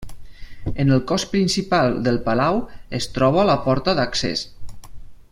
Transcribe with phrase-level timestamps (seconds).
[0.83, 2.57] En el cos principal del palau
[3.01, 4.43] es troba la porta d'accés.